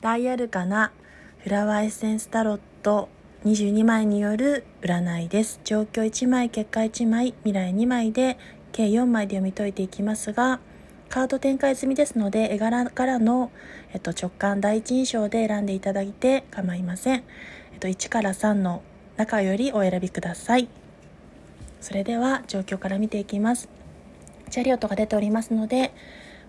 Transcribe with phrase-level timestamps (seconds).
[0.00, 0.92] ダイアルカナ
[1.40, 3.10] フラワーエッセンスタロット。
[3.44, 5.60] 22枚による占いです。
[5.62, 8.38] 状況1枚結果1枚未来2枚で
[8.72, 10.60] 計4枚で読み解いていきますが
[11.10, 13.50] カード展開済みですので絵柄からの、
[13.92, 17.22] えっと、直感第一印象で選んでいただいて構いません、
[17.72, 18.82] えっと、1から3の
[19.18, 20.70] 中よりお選びください。
[21.82, 23.68] それでは状況から見ていきます。
[24.48, 25.92] チャリオットが出ておりますので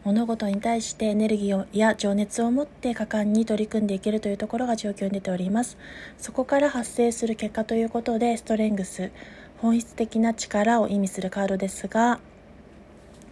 [0.03, 5.77] 物事に対してエネルギーや情熱を持って果敢に取り組んでいけるというところが状況に出ております。
[6.17, 9.11] そこから発生する結果ということでストレングス
[9.59, 12.19] 本質的な力を意味するカードですが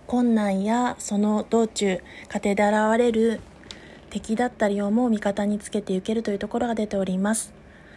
[0.05, 3.39] 困難やその道中過程で現れる
[4.11, 7.53] 敵だったりをも味方につけていけるというところが出ております。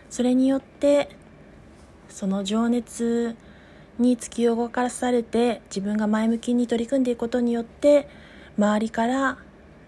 [0.09, 1.11] それによって
[2.09, 3.37] その情熱
[3.99, 8.09] に突き動かされて自分が前向きに取り組んでいくことによって
[8.59, 9.39] 周りから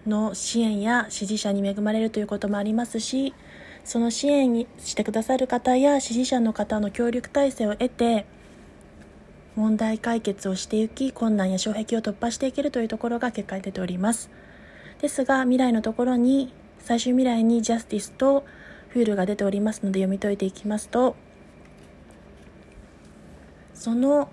[0.07, 3.33] の支援や支持者に恵まれるということもありますし
[3.83, 8.25] その支援にしてくださる方や支持者の方の協力体制を得て
[9.55, 14.29] 問題解決をしていき困難や障壁を突破していけるというところが結果に出ております。
[15.01, 18.45] ですが未来のところに最終未来にジャスティスと
[18.89, 21.15] フールが出ておりますので読み解いていきますと
[23.73, 24.29] その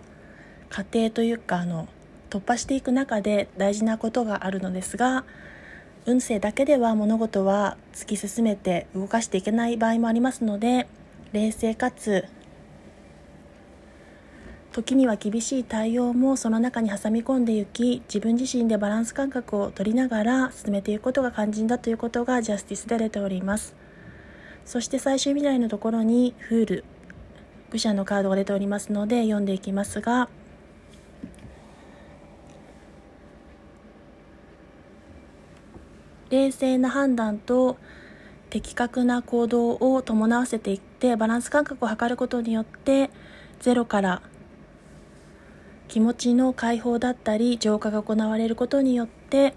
[0.70, 1.89] 過程というかあの
[2.33, 5.27] 突破していく中で大事なことがあるのですが
[6.06, 10.89] 運勢だけでは物事は突き進めて動かしていけない場合もありますので
[11.34, 12.24] 冷静かつ
[14.72, 23.77] 時には厳しい対応もその中に挟み込んでいき自分自身でバランス感覚を取りながら進めていくことが肝心だということがジャスティスで出ております。
[24.64, 26.84] そして最終未来のところにフール
[27.70, 30.28] 愚者のカードが出ておりますので読んでいきますが
[36.33, 37.77] 冷静な判断と
[38.48, 43.11] 的確な行動を伴わせていってバランス感覚を図ることによって
[43.61, 44.22] ゼロから
[45.89, 49.55] 気持ちの解放だったり浄化が行われることによって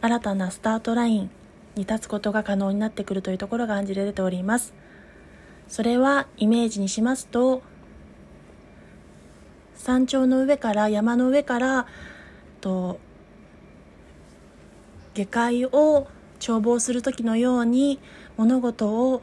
[0.00, 1.30] 新たなスタートライン
[1.76, 4.74] に立つことが可能になってくるというところが暗示で出ております。
[5.68, 7.62] それはイメージにしますと
[9.74, 11.86] 山頂の上から山の上から
[12.60, 12.98] と
[15.14, 16.08] 下界を
[16.40, 17.98] 眺望する時のように
[18.36, 19.22] 物事を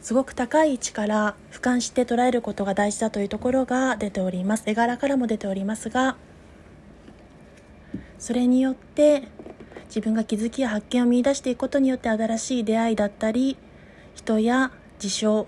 [0.00, 4.62] すごく高い位置から俯瞰して捉えることが大事だというところが出ております。
[4.66, 6.16] 絵柄からも出ておりますが
[8.18, 9.24] それによって
[9.86, 13.56] 自分が気づきや発見を見いだしていくことによって新しい出会いだったり
[14.14, 15.46] 人や事象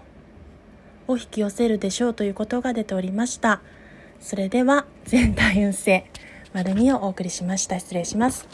[1.07, 3.63] を引き寄せるでしょうということが出ておりました。
[4.21, 6.11] それでは全体運勢
[6.53, 7.79] 丸2をお送りしました。
[7.79, 8.49] 失礼します。